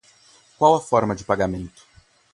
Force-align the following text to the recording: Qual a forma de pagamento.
Qual 0.57 0.73
a 0.77 0.81
forma 0.81 1.13
de 1.15 1.23
pagamento. 1.23 1.83